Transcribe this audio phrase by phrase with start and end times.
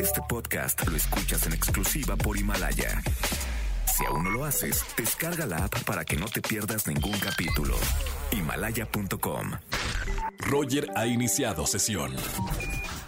[0.00, 3.02] Este podcast lo escuchas en exclusiva por Himalaya.
[3.96, 7.74] Si aún no lo haces, descarga la app para que no te pierdas ningún capítulo.
[8.30, 9.52] Himalaya.com.
[10.38, 12.14] Roger ha iniciado sesión.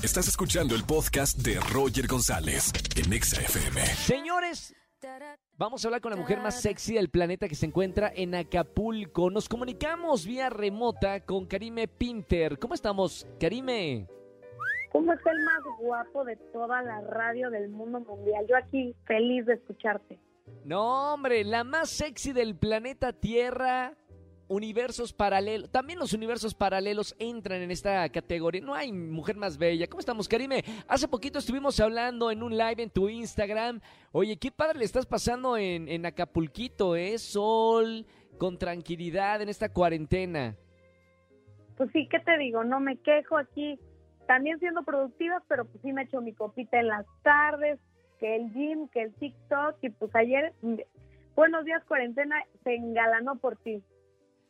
[0.02, 3.85] Estás escuchando el podcast de Roger González en Exa FM.
[3.85, 4.74] Señores,
[5.58, 9.30] vamos a hablar con la mujer más sexy del planeta que se encuentra en Acapulco.
[9.30, 12.58] Nos comunicamos vía remota con Karime Pinter.
[12.58, 14.06] ¿Cómo estamos, Karime?
[14.92, 18.46] ¿Cómo es el más guapo de toda la radio del mundo mundial?
[18.48, 20.19] Yo aquí feliz de escucharte.
[20.65, 23.95] No, hombre, la más sexy del planeta Tierra.
[24.51, 25.70] Universos paralelos.
[25.70, 28.62] También los universos paralelos entran en esta categoría.
[28.62, 29.87] No hay mujer más bella.
[29.88, 30.65] ¿Cómo estamos, Karime?
[30.88, 33.79] Hace poquito estuvimos hablando en un live en tu Instagram.
[34.10, 37.18] Oye, qué padre le estás pasando en, en Acapulquito, ¿eh?
[37.18, 38.07] Sol,
[38.38, 40.57] con tranquilidad en esta cuarentena.
[41.77, 42.65] Pues sí, ¿qué te digo?
[42.65, 43.79] No me quejo aquí.
[44.28, 47.80] También siendo productiva, pero pues sí me echo mi copita en las tardes,
[48.20, 49.77] que el gym, que el TikTok.
[49.80, 50.74] Y pues ayer, mm,
[51.35, 53.82] buenos días cuarentena, se engalanó por ti.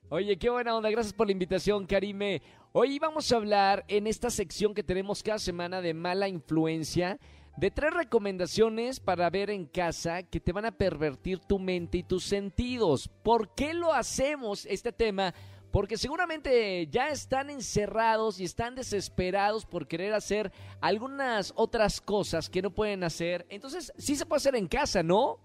[0.09, 0.91] Oye, qué buena onda.
[0.91, 2.43] Gracias por la invitación, Karime.
[2.73, 7.17] Hoy vamos a hablar en esta sección que tenemos cada semana de mala influencia
[7.57, 12.03] de tres recomendaciones para ver en casa que te van a pervertir tu mente y
[12.03, 13.09] tus sentidos.
[13.23, 15.35] ¿Por qué lo hacemos este tema?
[15.71, 22.63] Porque seguramente ya están encerrados y están desesperados por querer hacer algunas otras cosas que
[22.63, 23.45] no pueden hacer.
[23.51, 25.39] Entonces, sí se puede hacer en casa, ¿no?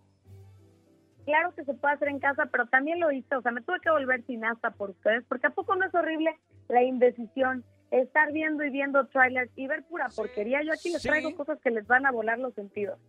[1.26, 3.36] Claro que se puede hacer en casa, pero también lo hice.
[3.36, 6.32] O sea, me tuve que volver cineasta por ustedes, porque ¿a poco no es horrible
[6.68, 7.64] la indecisión?
[7.92, 10.62] Estar viendo y viendo trailers y ver pura porquería.
[10.64, 11.08] Yo aquí les Sí.
[11.10, 13.00] traigo cosas que les van a volar los sentidos.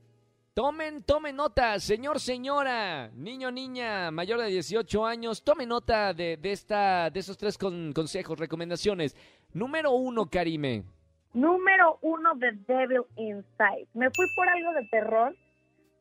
[0.58, 6.52] Tomen, tomen nota, señor, señora, niño, niña, mayor de 18 años, tome nota de, de
[6.52, 9.16] esta, de esos tres con- consejos, recomendaciones.
[9.52, 10.84] Número uno, Karime.
[11.32, 13.88] Número uno, The Devil Inside.
[13.94, 15.34] Me fui por algo de terror,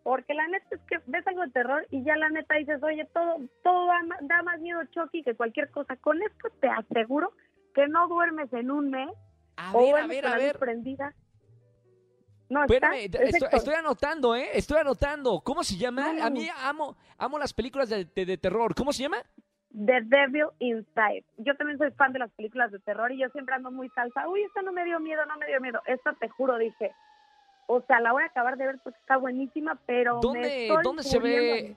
[0.04, 3.06] porque la neta es que ves algo de terror y ya la neta dices, oye,
[3.12, 3.88] todo, todo
[4.22, 5.96] da, más miedo Chucky que cualquier cosa.
[5.98, 7.34] Con esto te aseguro
[7.74, 9.10] que no duermes en un mes
[9.58, 10.60] A o ver, a ver, a ver.
[10.60, 11.16] prendida.
[12.50, 14.50] No, está, Espérame, es estoy, estoy anotando, ¿eh?
[14.54, 15.42] Estoy anotando.
[15.42, 16.14] ¿Cómo se llama?
[16.14, 16.26] No.
[16.26, 18.76] A mí amo, amo las películas de, de- de terror.
[18.76, 19.18] ¿Cómo se llama?
[19.74, 21.24] The Devil Inside.
[21.38, 24.28] Yo también soy fan de las películas de terror y yo siempre ando muy salsa.
[24.28, 25.82] Uy, esta no me dio miedo, no me dio miedo.
[25.88, 26.92] Esta te juro, dije.
[27.66, 30.84] O sea, la voy a acabar de ver porque está buenísima, pero me ¿Dónde, estoy
[30.84, 31.76] dónde se ve?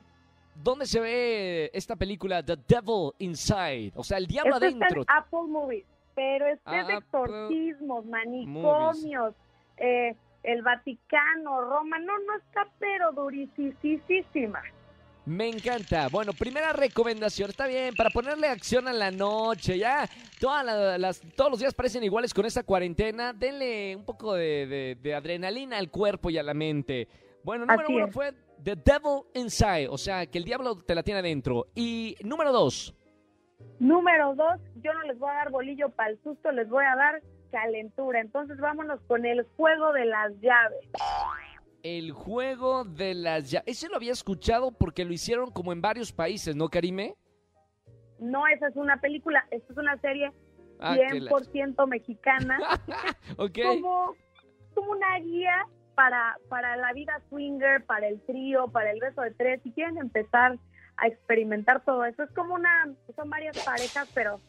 [0.63, 3.93] ¿Dónde se ve esta película The Devil Inside?
[3.95, 5.03] O sea, el diablo Esta está adentro.
[5.03, 9.35] en Apple Movies, pero este es de exorcismos, manicomios,
[9.77, 10.15] eh,
[10.47, 11.99] el Vaticano, Roma.
[11.99, 14.63] No, no está, pero durisísima.
[15.27, 16.07] Me encanta.
[16.09, 20.09] Bueno, primera recomendación, está bien, para ponerle acción a la noche, ya.
[20.41, 23.33] Todas la- las, todos los días parecen iguales con esta cuarentena.
[23.33, 27.09] Denle un poco de, de- de adrenalina al cuerpo y a la mente.
[27.43, 28.15] Bueno, número Así uno es.
[28.15, 28.33] fue
[28.63, 31.67] The Devil Inside, o sea, que el diablo te la tiene adentro.
[31.75, 32.95] Y número dos,
[33.79, 36.95] Número dos, yo no les voy a dar bolillo para el susto, les voy a
[36.95, 38.21] dar calentura.
[38.21, 40.81] Entonces vámonos con el juego de las llaves.
[41.83, 43.69] el juego de las llaves.
[43.69, 47.15] Ese lo había escuchado porque lo hicieron como en varios países, ¿no, Karime?
[48.19, 50.33] No, esa es una película, esta es una serie
[50.81, 52.59] Ah, que la- 100% mexicana,
[53.39, 53.59] Ok.
[53.63, 54.15] como,
[54.75, 59.31] como una guía para, para la vida swinger, para el trío, para el beso de
[59.33, 59.63] tres.
[59.63, 60.59] Si quieren empezar
[60.99, 64.41] a experimentar todo eso, es como una, son varias parejas, pero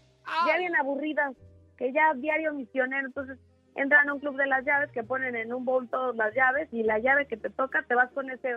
[0.48, 1.34] ya bien aburridas,
[1.78, 3.38] que ya diario misionero, entonces
[3.76, 6.68] entran a un club de las llaves que ponen en un bowl todas las llaves
[6.72, 8.56] y la llave que te toca te vas con ese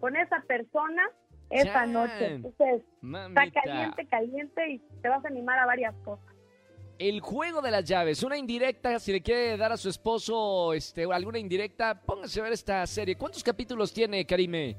[0.00, 1.02] con esa persona
[1.52, 1.92] esa Chan.
[1.92, 2.26] noche.
[2.34, 6.26] Entonces, está caliente, caliente y te vas a animar a varias cosas.
[6.98, 11.04] El juego de las llaves, una indirecta, si le quiere dar a su esposo este,
[11.12, 13.16] alguna indirecta, póngase a ver esta serie.
[13.16, 14.76] ¿Cuántos capítulos tiene, Karime?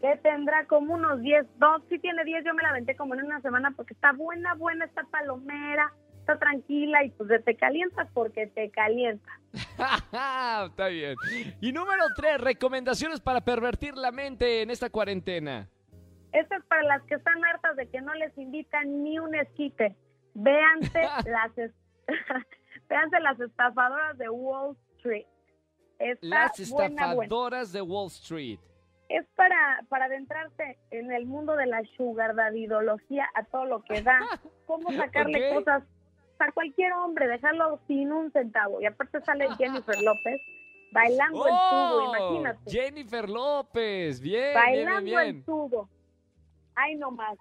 [0.00, 3.24] Que tendrá como unos 10, dos, si tiene 10, yo me la aventé como en
[3.24, 5.92] una semana porque está buena, buena, está palomera,
[6.26, 9.32] está tranquila y pues te calientas porque te calientas.
[10.66, 11.14] Está bien.
[11.60, 15.68] Y número tres, recomendaciones para pervertir la mente en esta cuarentena.
[16.32, 19.94] Esta es para las que están hartas de que no les invitan ni un esquite.
[20.34, 21.72] Véanse las es-
[22.88, 25.26] véanse las estafadoras de Wall Street.
[25.98, 27.22] Está Las buena, buena.
[27.22, 28.58] estafadoras de Wall Street.
[29.08, 34.02] Es para, para adentrarse en el mundo de la sugar dadidología a todo lo que
[34.02, 34.18] da.
[34.66, 35.84] Cómo sacarle cosas
[36.44, 38.80] a cualquier hombre, dejarlo sin un centavo.
[38.80, 40.40] Y aparte sale Jennifer López
[40.92, 42.60] bailando el tubo, imagínate.
[42.64, 42.70] ¡Oh!
[42.70, 45.44] Jennifer López, bien, bien, bailando bien, el bien.
[45.44, 45.88] tubo.
[46.74, 47.38] Ay, no más.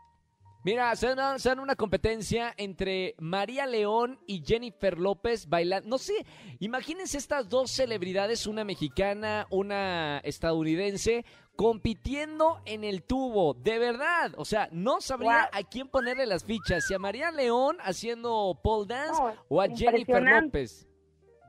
[0.65, 5.87] Mira, se dan, se dan una competencia entre María León y Jennifer López bailando.
[5.87, 6.25] No sé,
[6.59, 11.23] imagínense estas dos celebridades, una mexicana, una estadounidense,
[11.55, 13.53] compitiendo en el tubo.
[13.53, 15.59] De verdad, o sea, no sabría Wow.
[15.61, 19.67] a quién ponerle las fichas, si a María León haciendo pole dance No, o a
[19.67, 20.21] Jennifer.
[20.23, 20.87] López.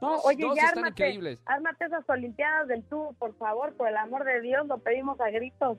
[0.03, 1.38] No, Dos- oye, dos ya están ármate, increíbles.
[1.47, 5.31] ármate esas Olimpiadas del tubo, por favor, por el amor de Dios, lo pedimos a
[5.31, 5.79] gritos.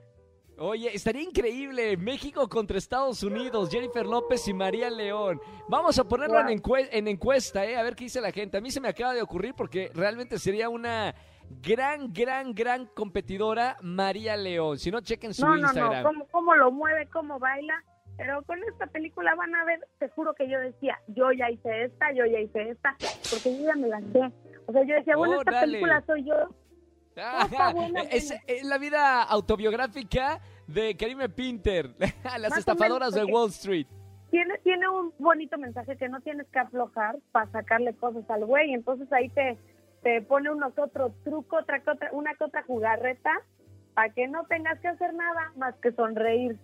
[0.60, 1.96] Oye, estaría increíble.
[1.96, 5.40] México contra Estados Unidos, Jennifer López y María León.
[5.68, 6.48] Vamos a ponerlo Wow.
[6.50, 7.76] en, encue- en encuesta, ¿eh?
[7.76, 8.58] A ver qué dice la gente.
[8.58, 11.14] A mí se me acaba de ocurrir porque realmente sería una
[11.62, 14.78] gran, gran, gran competidora María León.
[14.78, 16.02] Si no, chequen su No, no, Instagram.
[16.02, 17.82] no, cómo, cómo lo mueve, cómo baila.
[18.16, 21.84] Pero con esta película van a ver, te juro que yo decía, yo ya hice
[21.84, 22.96] esta, yo ya hice esta,
[23.30, 24.32] porque yo ya me la sé.
[24.66, 25.66] O sea, yo decía, bueno, esta Órale.
[25.66, 26.34] película soy yo.
[27.74, 28.32] Buena, es,
[28.64, 31.90] la vida autobiográfica de Karime Pinter,
[32.24, 33.86] las Más estafadoras menos, de Wall Street.
[34.30, 38.74] Tiene, tiene un bonito mensaje que no tienes que aflojar para sacarle cosas al güey.
[38.74, 39.56] Entonces ahí te,
[40.08, 43.30] te pone uno que otro truco, otra otra, una que otra jugarreta,
[43.92, 46.56] para que no tengas que hacer nada más que sonreír.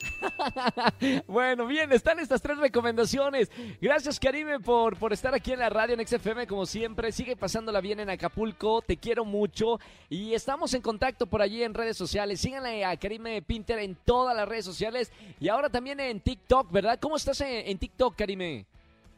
[1.26, 3.50] Bueno, bien, están estas tres recomendaciones.
[3.80, 7.10] Gracias, Karime, por, por estar aquí en la radio en XFM, como siempre.
[7.10, 9.80] Sigue pasándola bien en Acapulco, te quiero mucho.
[10.08, 12.40] Y estamos en contacto por allí en redes sociales.
[12.40, 16.98] Síganle a Karime Pinter en todas las redes sociales y ahora también en TikTok, ¿verdad?
[17.00, 18.66] ¿Cómo estás en TikTok, Karime?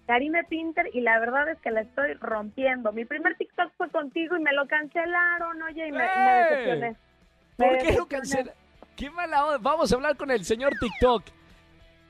[0.07, 2.93] Karime Pinter y la verdad es que la estoy rompiendo.
[2.93, 6.97] Mi primer TikTok fue contigo y me lo cancelaron, oye, y me, me decepcioné.
[7.59, 8.09] Me ¿Por qué lo decepcioné.
[8.09, 8.53] cancela?
[8.97, 9.59] ¡Qué mala onda!
[9.61, 11.23] Vamos a hablar con el señor TikTok.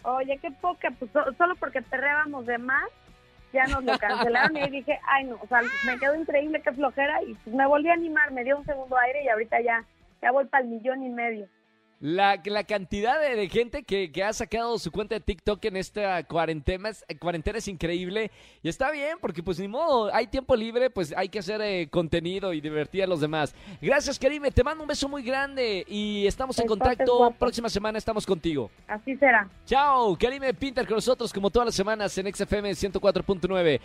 [0.02, 2.84] Oye, qué poca, pues so- solo porque perreábamos de más,
[3.52, 7.22] ya nos lo cancelaron y dije, ay no, o sea, me quedó increíble, qué flojera
[7.24, 9.84] y pues me volví a animar, me dio un segundo aire y ahorita ya,
[10.22, 11.48] ya voy para el millón y medio.
[11.98, 15.76] La, la cantidad de, de gente que, que ha sacado su cuenta de TikTok en
[15.78, 18.30] esta cuarentena, es- cuarentena es increíble.
[18.62, 21.88] Y está bien, porque pues ni modo, hay tiempo libre, pues hay que hacer eh,
[21.90, 23.54] contenido y divertir a los demás.
[23.80, 27.16] Gracias, Karime, te mando un beso muy grande y estamos en contacto.
[27.16, 27.36] guapo.
[27.38, 28.70] Próxima semana estamos contigo.
[28.86, 29.48] Así será.
[29.64, 33.80] Chao, Karime Pinter con nosotros como todas las semanas en XFM 104.9.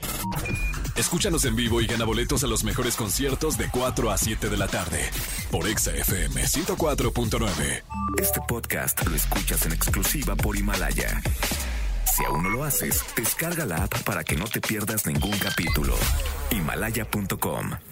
[0.97, 4.57] Escúchanos en vivo y gana boletos a los mejores conciertos de 4 a 7 de
[4.57, 4.99] la tarde
[5.51, 7.83] por Exa FM 104.9.
[8.17, 11.21] Este podcast lo escuchas en exclusiva por Himalaya.
[12.05, 15.95] Si aún no lo haces, descarga la app para que no te pierdas ningún capítulo.
[16.51, 17.90] Himalaya.com